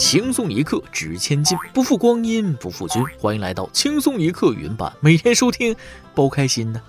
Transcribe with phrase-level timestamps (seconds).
[0.00, 3.04] 轻松一刻值千金，不负光阴不负君。
[3.18, 5.74] 欢迎来到轻松一刻云版，每天收听，
[6.14, 6.80] 包开心呢。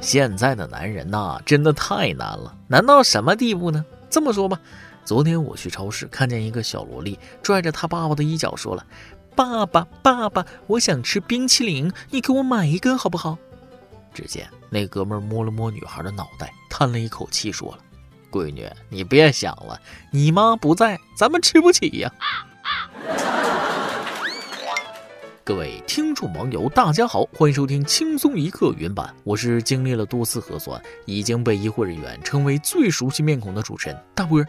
[0.00, 3.84] 现在的男人呐，真的太难了，难到什么地步呢？
[4.10, 4.60] 这么说吧，
[5.04, 8.84] 昨天我去超市，看见一个小萝莉拽着她爸爸的衣角，说了
[9.36, 13.38] ：“爸爸，爸爸，我想吃冰淇淋，你给我买一根好不好？”
[14.12, 17.78] 只见那哥们摸了摸女孩的脑袋，叹了一口气，说了。
[18.34, 19.80] 闺女，你别想了，
[20.10, 22.12] 你妈不在，咱们吃不起呀。
[25.44, 34.46] 各位听众网友，大家好，欢迎收听轻松一刻原版，我是经历了多次核酸，已经被医护人员称为最熟悉面孔的主持人大波儿。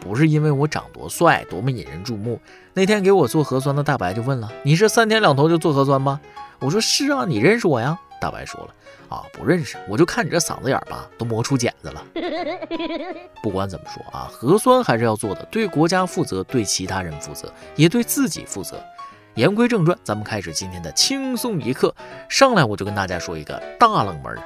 [0.00, 2.40] 不是因为我长多帅，多么引人注目。
[2.72, 6.20] 那天给我做核酸的大白就问了：“你是三天两头就做核酸吗？”
[6.60, 8.74] 我说：“是啊，你认识我呀？”大白说了。
[9.08, 12.04] 啊，不认识，我就看你这嗓子眼儿吧，都磨出茧子了。
[13.40, 18.82] 不管怎么说啊，核酸还是要做的，对国家负责，对其他人负责，也对自己负责。
[19.34, 21.94] 言归正传，咱们开始今天的轻松一刻。
[22.28, 24.36] 上来我就跟大家说一个大冷门，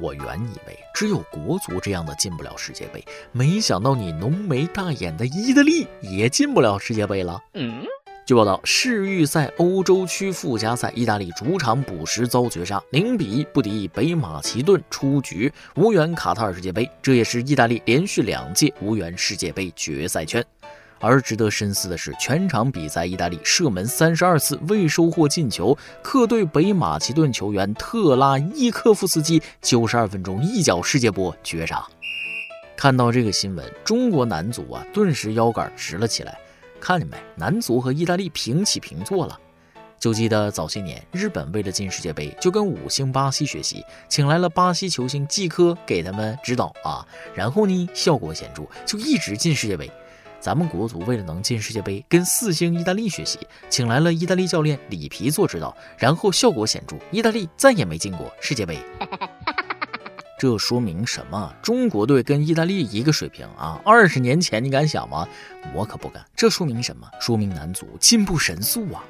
[0.00, 7.42] 我原以为只有国足这样的进不了世界杯，没想到你浓眉大眼的意大利也进不了世界杯了。
[7.54, 7.84] 嗯。
[8.26, 16.90] 据报道，世预赛欧洲区附加赛，意大利主场补时遭绝杀，零比一不敌北马其顿，出局，无缘卡塔尔世界杯。
[17.02, 20.42] 这也是意大利连续两届无缘世界杯决赛圈。
[21.00, 31.86] 而值得深思的是，全场比赛意大利射门三十二次未收获进球，客队北马其顿球员特拉伊科夫斯基九十二分钟一脚世界波绝杀。
[32.74, 36.38] 看到这个新闻，中国男足啊顿时腰杆直了起来。
[36.84, 37.16] 看见没？
[37.34, 39.40] 男足和意大利平起平坐了。
[39.98, 47.00] 就记得早些年，日本为了进世界杯，就跟五星巴西学习，请来了巴西球星季科给他们指导啊。
[47.34, 49.90] 然后呢，效果显著，就一直进世界杯。
[50.40, 53.38] 咱们国足为了能进世界杯，跟四星意大利学习，
[53.70, 58.78] 请来了意大利教练里皮做指导，然后效果显著，意大利再也没进过世界杯。
[60.36, 61.54] 这说明什么？
[61.62, 63.80] 中国队跟意大利一个水平啊！
[63.84, 65.26] 二十年前你敢想吗？
[65.72, 66.24] 我可不敢。
[66.34, 67.08] 这说明什么？
[67.20, 69.04] 说明男足进步神速啊！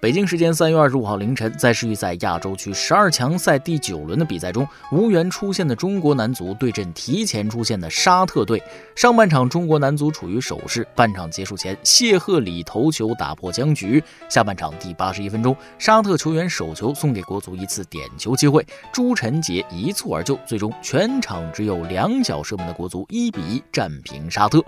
[0.00, 8.62] 北京时间三月二十五号凌晨，在世预赛亚洲区十二强赛第九轮的比赛中，无缘出线的中国男足对阵提前出线的沙特队。
[8.96, 14.02] 上半场，中国男足处于守势，半场结束前，谢赫里头球打破僵局。
[14.30, 24.64] 下半场第八十一分钟，沙特球员手球送给国足一次点球机会，朱晨杰一蹴而就，最终全场只有两脚射门的国足一比一战平沙特。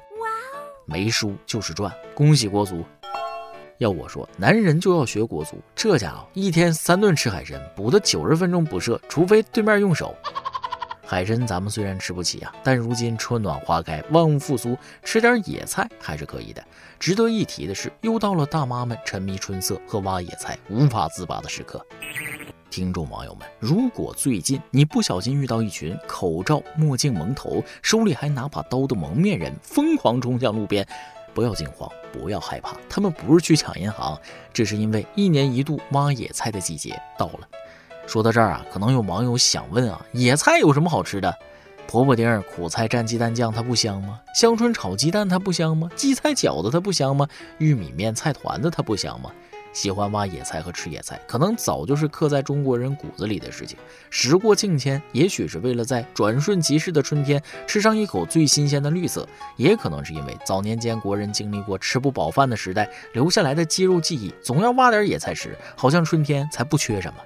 [0.85, 2.85] 没输就是赚，恭喜国足！
[3.83, 10.15] 要我说，男人就要学国足，这家伙一天三顿吃海参，补的九十分钟不射，除非对面用手。
[11.05, 16.65] 海参咱们虽然吃不起啊，但如今春暖花开，万物复苏，吃点野菜还是可以的。
[17.01, 21.85] 值得一提的是，又到了大妈们沉迷春色和挖野菜无法自拔的时刻。
[22.71, 30.87] 听众网友们，如果最近你不小心遇到一群口罩、墨镜、蒙头，手里还拿把刀的蒙面人，疯狂冲向路边。
[31.35, 34.21] 不要惊慌，不要害怕，他们不是去抢银行，
[34.53, 37.49] 这是因为一年一度挖野菜的季节到了。
[38.07, 41.35] 说到这儿啊，可能有网友想问啊，野菜有什么好吃的？
[41.87, 44.21] 婆婆丁、苦菜蘸鸡蛋酱，它不香吗？
[44.35, 45.89] 香椿炒鸡蛋，它不香吗？
[45.97, 47.29] 荠菜饺子，它不香吗？
[47.59, 49.31] 玉米面菜团子，它不香吗？
[49.73, 53.79] 喜欢挖野菜和吃野菜，可能早就是刻在中国人骨子里的事情。
[54.11, 67.19] 时过境迁，也许是为了在转瞬即逝的春天吃上一口最新鲜的绿色，也可能是因为早年间国人经历过吃不饱饭的时代留下来的肌肉记忆，总要挖点野菜吃，好像春天才不缺什么。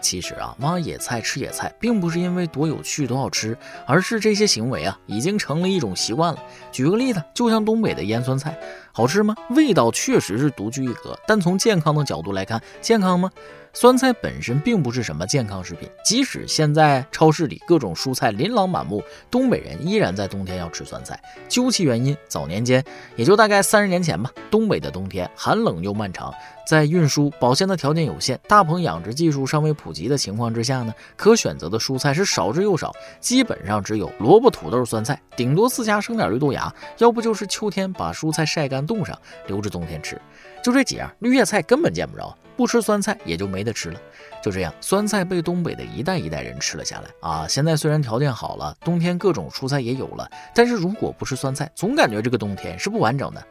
[0.00, 6.42] 其实啊，挖野菜吃野菜，并不是因为多有趣多好吃，而是这些行为啊，已经成了一种习惯了。
[6.70, 8.58] 举个例子，就像东北的腌酸菜，
[8.92, 9.34] 好吃吗？
[9.50, 13.30] 味道确实是独具一格，但从健康的角度来看，健康吗？
[13.72, 21.20] 酸菜本身并不是什么健康食品，即使现在超市里各种蔬菜琳琅满目，东北人依然在冬天要吃酸菜。
[21.48, 22.84] 究其原因，早年间，
[23.14, 26.34] 也就大概三十年前吧，东北的冬天寒冷又漫长，
[26.66, 39.16] 在运输保鲜的条件有限，大棚养殖技术尚未普及的情况之下呢，可选择的蔬菜是少之又少，基本上只有萝卜、土豆、酸菜，顶多自家生点绿豆芽，要不就是秋天把蔬菜晒干冻上，
[39.46, 40.20] 留着冬天吃，
[40.64, 42.36] 就这几样，绿叶菜根本见不着。
[42.58, 44.00] 不吃酸菜也就没得吃了，
[44.42, 47.46] 就这样，酸菜被东北的一代一代人吃了下来啊！
[47.48, 53.46] 现在虽然条件好了，冬天各种蔬菜也有了，但是如果不吃酸菜，总感觉这个冬天是不完整的。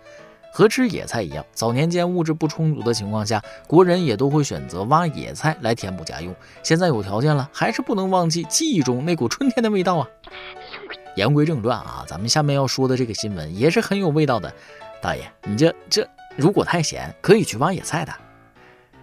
[0.52, 6.36] 和吃野菜一样，早年间物质不充足的情况下，国人也都会选择挖野菜来填补家用。
[6.62, 10.08] 现在有条件了，还是不能忘记记忆中那股春天的味道啊！
[11.16, 14.54] 言归正传啊，咱们下面要说的这个新闻也是很有味道的。
[15.02, 16.06] 大爷，你这这
[16.36, 18.12] 如果太咸，可以去挖野菜的。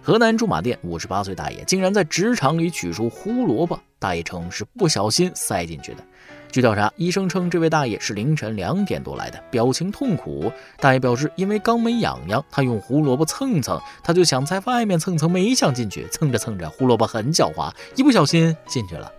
[0.05, 6.03] 河南驻马店五十八岁大爷竟然在职场里取出胡萝卜，大爷称是不小心塞进去的。
[6.51, 10.51] 据调查，医生称这位大爷是凌晨两点多来的，表情痛苦。
[10.79, 16.05] 大爷表示，因为肛门痒痒，他用胡萝卜蹭蹭，他就想在外面蹭蹭，没想进去。
[16.11, 19.11] 蹭着蹭着，胡萝卜很狡猾，一不小心进去了。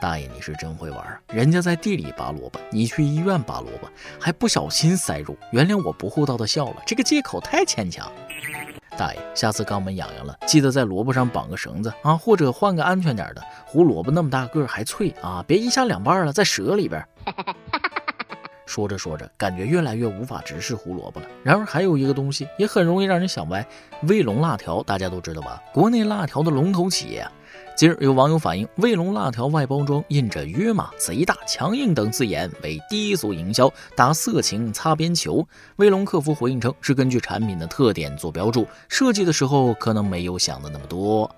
[0.00, 3.88] 大爷，你是真会玩啊，人家在地里拔萝卜，你去医院拔萝卜，
[4.18, 5.36] 还不小心塞入。
[5.52, 8.10] 原谅我不厚道的笑了，这个借口太牵强。
[8.98, 13.42] 大爷，下次肛门痒痒了，记得在萝卜上绑个绳子啊，或者换个安全点的。
[13.64, 17.02] 胡萝卜那么大个还脆啊，别一下两半了，在蛇里边。
[18.66, 21.26] 说着说着，感觉越来越无法直视胡萝卜了。
[21.44, 23.64] 然而还有一个东西也很容易让人想歪，
[24.02, 25.62] 卫龙辣条，大家都知道吧？
[25.72, 27.26] 国内辣条的龙头企业。
[27.78, 35.46] 近日有网友反映，卫龙辣条外包装印着“约码”“贼大”“强硬”等字眼，为低俗营销，打色情擦边球。
[35.76, 41.32] 卫龙客服回应称，是根据产品的特点做标注，设计的时候可能没有想的那么多。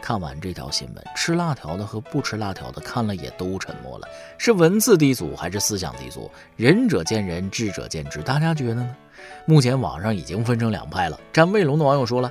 [0.00, 4.06] 看完这条新闻，吃辣条的和不吃辣条的看了也都沉默了。
[4.38, 6.30] 是文字低俗还是思想低俗？
[6.54, 8.96] 仁者见仁，智者见智，大家觉得呢？
[9.44, 11.18] 目前网上已经分成两派了。
[11.32, 12.30] 站卫龙的网友说了。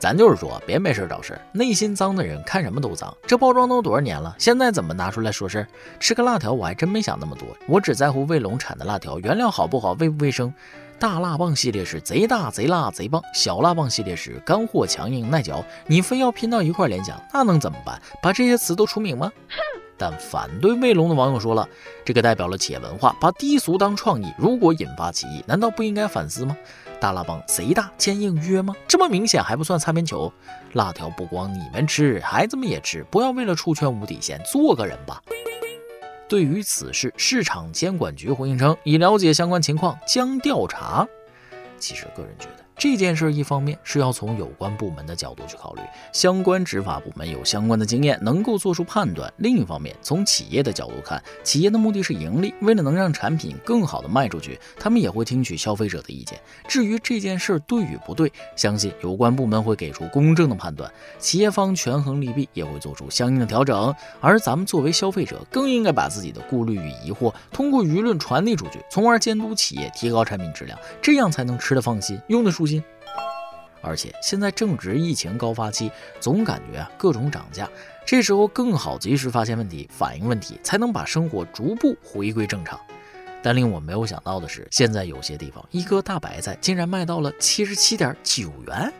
[0.00, 1.38] 咱就是说，别没事找事。
[1.52, 3.14] 内心脏的人看什么都脏。
[3.26, 5.68] 这包装都多少年了，现在怎么拿出来说事儿？
[6.00, 7.46] 吃个辣条，我还真没想那么多。
[7.68, 10.52] 我只在乎卫龙产的辣条原料好不好，卫不卫生。
[10.98, 15.62] 大辣棒系列是贼大贼辣贼棒，小辣棒系列是干货强硬耐嚼。
[15.86, 18.00] 你非要拼到一块联想，那能怎么办？
[18.22, 19.30] 把这些词都出名吗？
[19.98, 21.68] 但反对卫龙的网友说了，
[22.06, 24.32] 这个代表了企业文化，把低俗当创意。
[24.38, 26.56] 如果引发歧义，难道不应该反思吗？
[27.00, 28.74] 大辣棒贼大坚硬约吗？
[28.86, 30.30] 这么明显还不算擦边球？
[30.74, 35.22] 辣条不光你们吃，孩子们也吃，不要为了出圈无底线，做个人吧。
[36.28, 41.06] 对于此事，市场监管局回应称，已了解相关情况，将调查。
[41.78, 42.64] 其实个人觉得。
[42.80, 45.82] 这件事一方面是要从有关部门的角度去考虑，
[46.14, 56.40] 相关执法部门有相关的经验，能够做出判断；另一方面，从企业的角度看，企业的目的是盈利，为了能让产品更好的卖出去，他们也会听取消费者的意见。
[56.66, 63.94] 至于这件事对与不对，相信有关部门会给出公正的判断，企业方权衡利弊，也会做出相应的调整。
[64.22, 72.69] 而咱们作为消费者，更应该把自己的顾虑与疑惑通过舆论传递出去，从而监督企业提高产品质量，这样才能吃得放心，用得舒心。
[73.82, 75.90] 而且现在正值疫情高发期，
[76.20, 77.68] 总感觉啊各种涨价，
[78.04, 82.78] 这时候更好及时发现问题，反映问题，才能把生活逐步回归正常。
[83.42, 88.92] 但令我没有想到的是，现在有些地方一颗大白菜竟然卖到了七十七点九元。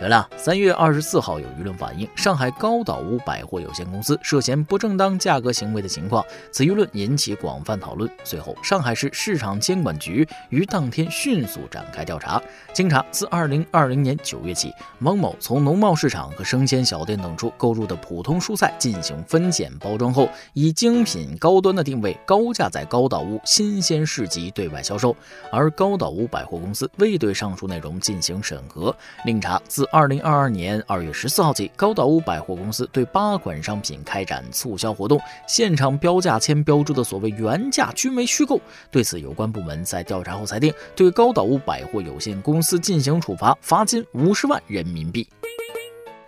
[0.00, 8.10] 原来，三月二十四号有舆论反映上海高岛屋百货有限公司涉嫌不正当价格行为的情况，此舆论引起广泛讨论。
[8.24, 12.42] 随后，上海市市场监管局于当天迅速展开调查。
[12.72, 14.72] 经查，自二零二零年九月起，
[15.02, 25.14] 汪某从农贸市场和生鲜小店等处购入的普通蔬菜进行分拣包装后，以精品高端的定位，高价在高岛屋新鲜市集对外销售。
[25.52, 28.92] 而高岛屋百货公司未对上述内容进行审核。
[29.26, 38.60] 另查，自自二零二二年二月十四号起，高岛屋百货公司对八款商品开展促销活动，现场标价签标注的所谓原价均为虚构。
[38.92, 45.28] 对此，有关部门在调查后裁定，对高岛屋百货有限公司进行处罚，罚金五十万人民币。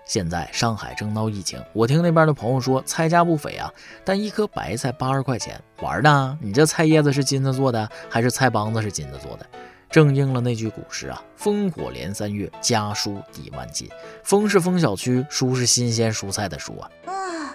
[0.05, 3.73] 现在上海正闹疫情，我听那边的朋友说菜价不菲啊，
[4.05, 6.37] 但一颗白菜八十块钱，玩呢？
[6.43, 9.47] 你这菜叶子是金子做的，还是菜帮子是金子做的？
[9.95, 13.89] 正应了那句古诗啊，烽火连三月，家书抵万金。
[14.25, 16.91] 风是风小区，书是新鲜蔬菜的书啊。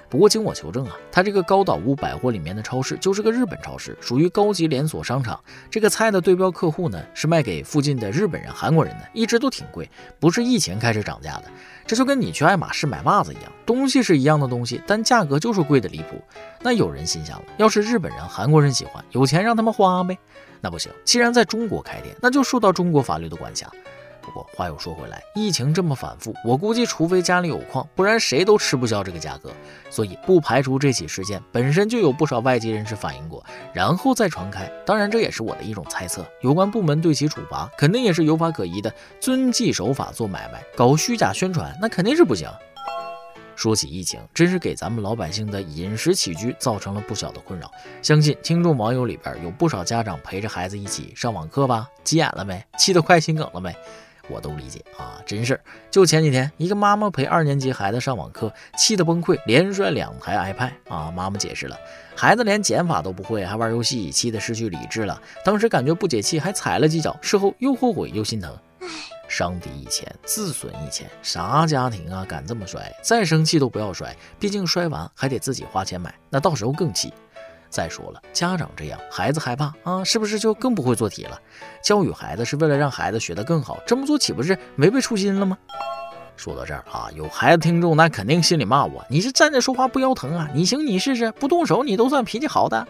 [0.09, 5.37] 不过经我求证啊，他这个高岛屋百货里面的超市就是个日本超市，属于高级连锁商场。
[5.69, 11.43] 这个菜的对标客户呢，是卖给附近的日本人、韩国人的，一直都挺贵，不是疫情开始涨价的。
[11.85, 16.23] 这就跟你去爱马仕买袜子一样，东西是一样的东西，但价格就是贵的离谱。
[16.61, 20.17] 那有人心想了，要是日本人、韩国人喜欢，有钱让他们花呗。
[20.61, 23.69] 那不行，既然在中国开店，那就受到中国法律的管辖。
[24.21, 29.51] 不过话又说回来，疫情这么反复，我估计除非家里有矿，不然谁都吃不消这个价格。
[29.89, 34.69] 所以不排除这起事件本身就有不少外籍人士反映过，然后再传开。
[34.85, 36.23] 当然这也是我的一种猜测。
[36.41, 42.47] 有关部门对其处罚，肯定也是有法可依的，遵纪守法做买卖，搞虚假宣传那肯定是不行。
[43.59, 47.69] 说起疫情，真是给咱们老百姓的饮食起居造成了不小的困扰。
[48.01, 51.85] 相信听众网友里边有不少家长陪着孩子一起上网课吧？
[52.05, 52.63] 急眼了没？
[52.77, 53.75] 气得快心梗了没？
[54.29, 55.61] 我都理解啊，真事儿。
[55.91, 61.11] 就前几天，一个妈妈陪二年级孩子上网课，气得崩溃，连摔两台 iPad 啊。
[61.11, 61.77] 妈妈解释了，
[62.15, 65.21] 孩子连减法都不会，还玩游戏，气得失去理智了。
[65.43, 68.57] 当时感觉不解气，还踩了几脚，事后又后悔又心疼。
[68.79, 68.87] 唉
[69.29, 72.91] 伤敌一千，自损一千，啥家庭啊敢这么摔？
[73.03, 77.13] 再生气都不要摔，毕竟摔完还得自己花钱买，那到时候更气。
[77.69, 81.39] 再说了，家长这样，孩子害怕啊，是不是就更不会做题了？
[81.83, 85.55] 教育孩子是为了让孩子学得更好，这么做岂不是违背初心了吗？
[86.35, 90.49] 说到这儿啊，有孩子听众那肯定心里骂我，你是站着说话不腰疼啊？
[90.53, 92.87] 你行你试试，不动手你都算脾气好的。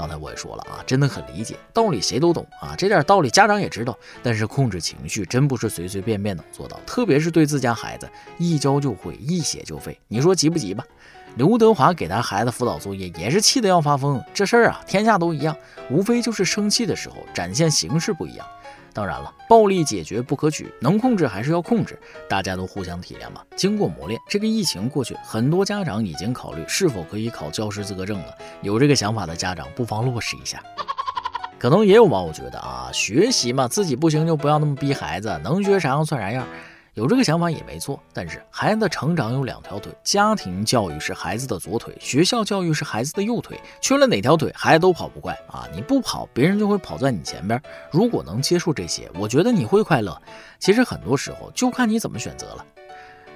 [0.00, 10.82] 刚才我也说了啊，真的很理解，道理谁都懂啊，这点道理家长也知道，但是控制情绪真不是随随便便能做到，特别是对自家孩子，一教就会，一写就废，你说急不急吧？
[11.36, 14.24] 刘德华给他孩子辅导作业，也是气得要发疯。
[14.32, 15.54] 这事儿啊，天下都一样，
[15.90, 18.46] 无非就是生气的时候展现形式不一样。
[18.92, 23.44] 当然了，暴力解决不可取，能控制还是要控制，大家都互相体谅吧。
[23.56, 28.34] 经过磨练，这个疫情过去，很多家长已经考虑是否可以考教师资格证了。
[28.62, 30.62] 有这个想法的家长，不妨落实一下。
[31.58, 36.46] 可能也有网友觉得啊，学习嘛，自己不行就不要那么逼孩子，能学啥样算啥样。
[36.94, 45.68] 有这个想法也没错，但是孩子的成长有两条腿，家庭教育是孩子的左腿，学校教育是孩子的右腿，缺了哪条腿，孩子都跑不快啊！
[45.72, 47.62] 你不跑，别人就会跑在你前边。
[47.92, 50.20] 如果能接受这些，我觉得你会快乐。
[50.58, 52.66] 其实很多时候就看你怎么选择了。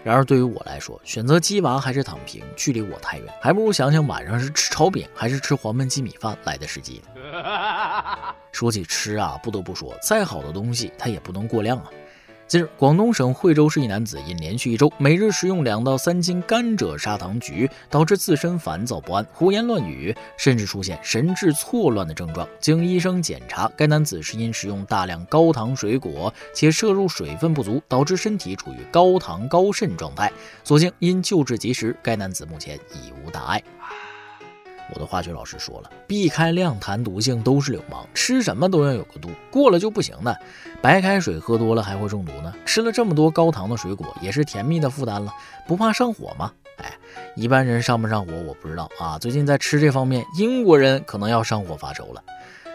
[0.03, 7.01] 然而对于我来说，选择鸡娃还是躺平，距离我太远，还不如想想晚上是吃炒饼还是吃黄焖鸡米饭来的实际。
[8.53, 11.91] 说起吃啊，不得不说，再好的东西它也不能过量啊。
[12.47, 22.47] 近日，广东省惠州市一男子因连续一周每日食用两到三斤甘蔗砂糖橘，导致自身烦躁不安、胡言乱语，甚至出现神志错乱的症状。
[22.61, 30.31] 经医生检查，该男子是因食用大量高糖水果且摄入水分不足，导致身体处于高糖高渗状态。
[30.63, 33.63] 所幸因救治及时，该男子目前已无大碍。
[34.93, 40.39] 我的化学老师说了，避开量谈毒性都是流氓，吃什么都要有个度，过了就不行的。
[40.83, 45.33] 白开水喝多了还会中毒呢，吃了这么多高糖的水果也是甜蜜的负担了，
[45.67, 46.53] 不怕上火吗？
[46.77, 46.93] 哎，
[47.35, 52.23] 一般人上不上火我不知道啊，最近在吃这方面，英国人可能要上火发愁了。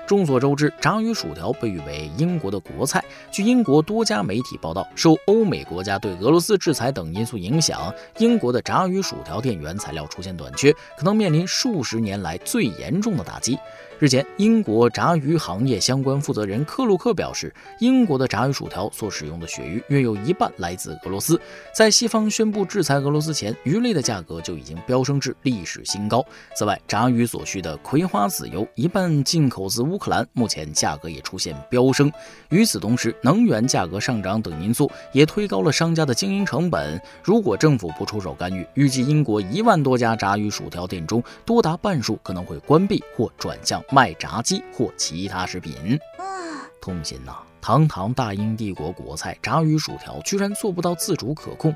[0.09, 3.05] 众所周知，炸鱼薯条被誉为英国的国菜。
[3.29, 13.55] 据英国多家媒体报道，受欧美国家对俄罗斯制裁等因素影响，英国的炸鱼薯条店原材料出现短缺，可能面临数十年来最严重的打击。
[13.99, 21.37] 日前，英国炸鱼行业相关负责人克鲁克表示，英国的炸鱼薯条所使用的鳕鱼约有一半来自俄罗斯。
[21.75, 26.25] 在西方宣布制裁俄罗斯前，鱼类的价格就已经飙升至历史新高。
[26.55, 32.09] 此外，炸鱼所需的葵花籽油一半进口自乌克兰，目前价格也出现飙升。
[32.51, 37.01] 与此同时，能源价格上涨等因素也推高了商家的经营成本。
[37.21, 43.83] 如果政府不出手干预，预计英国一万多家炸鱼薯条店中，多达半数可能会关闭或转向。
[43.91, 45.99] 卖炸鸡或其他食品，
[46.81, 47.33] 痛心呐！
[47.61, 51.75] 堂堂大英帝国国菜炸鱼薯条，居然做不到自主可控。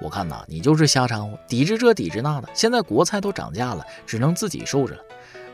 [0.00, 2.48] 我看呐，你就是瞎掺和，抵制这抵制那的。
[2.54, 5.02] 现在国菜都涨价了，只能自己受着了。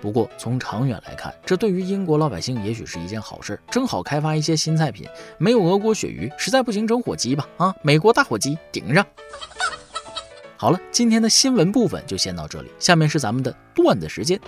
[0.01, 5.09] 不过从长远来看，这对于英国老百姓也许是一件好事，正好开发一些新菜品。
[5.37, 7.49] 没有俄国鳕鱼，实在不行整火鸡吧！
[7.57, 9.05] 啊，美国大火鸡顶上。
[10.57, 14.41] 好了，今天的新闻部分就先到这里，下面是咱们的段子时间。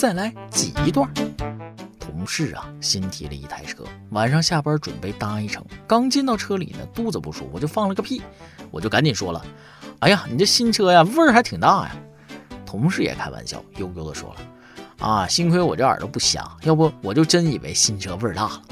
[0.00, 1.06] 再来挤一段。
[1.98, 5.62] 同事啊，新提了一台车，晚上下班准备搭一程。
[5.86, 8.22] 刚进到车里呢，肚子不舒服，我就放了个屁。
[8.70, 9.44] 我就赶紧说了
[10.00, 11.94] ：“哎呀，你这新车呀，味儿还挺大呀。”
[12.64, 14.40] 同事也开玩笑，悠悠的说了
[15.06, 18.62] ：“啊，幸亏我这耳朵不瞎，要不我就真以为新车味儿大了。”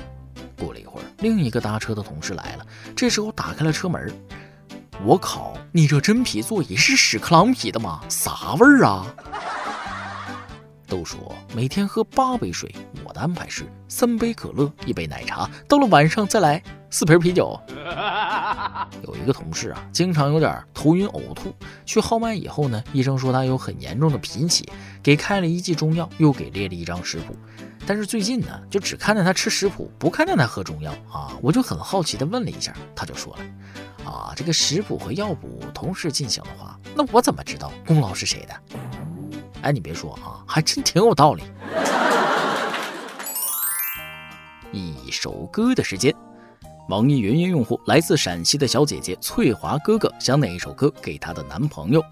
[0.58, 2.64] 过了一会儿，另一个搭车的同事来了，
[2.97, 4.11] 这时候打开了车门。
[5.04, 8.00] 我靠，你这真皮座椅是屎壳郎皮的吗？
[8.08, 9.06] 啥味儿啊？
[10.88, 17.61] 都说每天喝八杯水，我的安排是三杯可乐，一杯奶茶，到了晚上再来四瓶啤酒。
[19.07, 21.54] 有一个同事啊，经常有点头晕呕吐，
[21.85, 24.64] 去号脉以后呢，医生说他有很严重的贫血，
[25.02, 27.37] 给开了一剂中药，又给列了一张食谱。
[27.87, 38.54] 但是最近呢，就只看见他吃食谱，不看见他喝中药啊，我就很好奇的问了一下，他就说了，啊，这个食谱和药补同时进行的话，那我怎么知道功劳是谁的？
[39.62, 41.43] 哎，你别说啊，还真挺有道理。
[44.71, 46.15] 一首歌的时间，
[46.88, 52.03] 网易云音乐用户来自陕西的小姐姐翠华哥哥想哪一首歌给她的男朋友？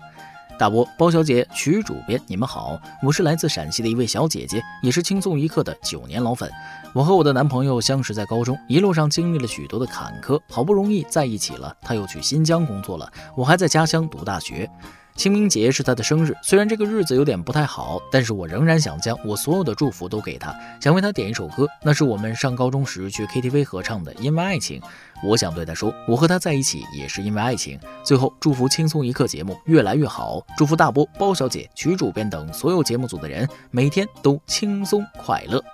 [0.59, 6.51] 大波、包小姐、曲主编，你们好，我是来自陕西的一位小姐姐，也是轻松一刻的九年老粉。
[6.95, 11.77] 我和我的男朋友相识在高中，一路上经历了许多的坎坷，好不容易在一起了。
[11.83, 14.69] 他又去新疆工作了，我还在家乡读大学。
[15.17, 24.81] 清明节是他的生日，虽然这个日子有点不太好，但是我仍然想将我所有的祝福都给他，想为他点一首歌，那是我们上高中时去 KTV 合唱的《因为爱情》。
[25.25, 27.81] 我想对他说，我和他在一起也是因为爱情。
[28.05, 35.65] 最后，祝福轻松一刻节目越来越好，祝福大波、包小姐、曲主编等所有节目组的人每天都轻松快乐。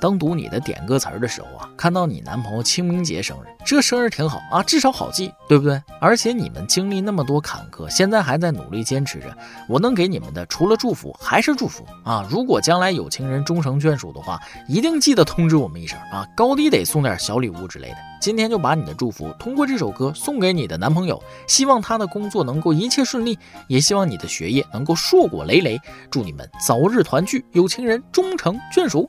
[0.00, 5.82] 当读你的点歌词儿的时候啊，看到你男朋友清明节生日，这生日挺好啊，至少好记，对不对？
[6.00, 9.36] 而且你们经历那么多坎坷，现在还在努力坚持着，
[9.68, 12.26] 我能给你们的除了祝福还是祝福啊！
[12.30, 17.96] 如果将来有情人终成眷属的话，一定记得通知我们一声啊，高低得送点小礼物之类的。
[18.20, 23.38] 今天就把你的祝福通过这首歌送给你的男朋友，希望他的工作能够一切顺利，
[23.68, 29.08] 也希望你的学业能够硕果累累，祝你们早日团聚，有情人终成眷属。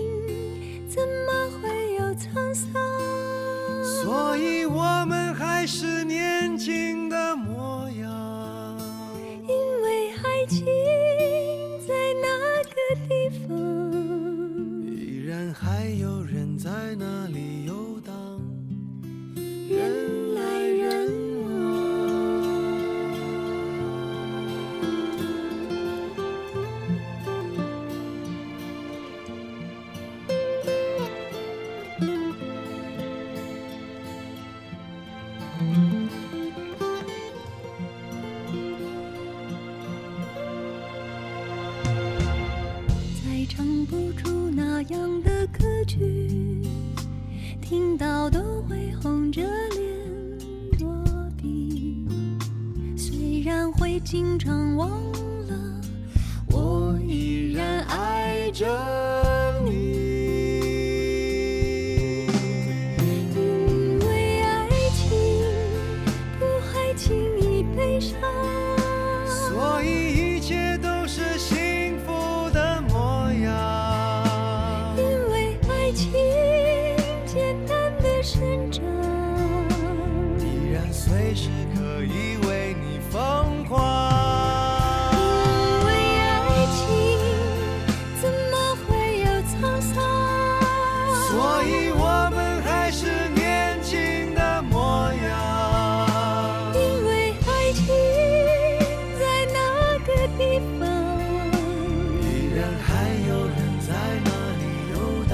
[102.21, 102.87] 依然还
[103.27, 103.89] 有人在
[104.25, 104.95] 那里游
[105.29, 105.31] 荡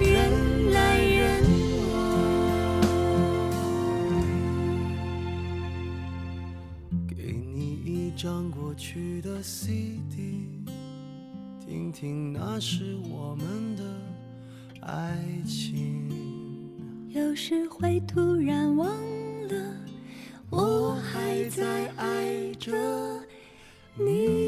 [0.00, 1.20] 人来人
[1.92, 1.92] 往
[7.08, 7.14] 给
[7.54, 10.46] 你一张过去的 cd
[11.66, 13.82] 听听那时我们的
[14.80, 16.02] 爱情。
[17.14, 18.88] 有时会突然忘
[19.48, 19.76] 了
[20.48, 22.72] 我还在爱着。
[23.94, 24.41] 你。